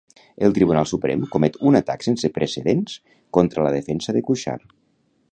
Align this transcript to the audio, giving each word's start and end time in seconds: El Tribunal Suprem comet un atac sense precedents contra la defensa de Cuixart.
El 0.45 0.53
Tribunal 0.53 0.87
Suprem 0.91 1.25
comet 1.35 1.59
un 1.71 1.77
atac 1.79 2.05
sense 2.07 2.31
precedents 2.37 2.95
contra 3.39 3.67
la 3.67 3.75
defensa 3.77 4.17
de 4.17 4.23
Cuixart. 4.31 4.73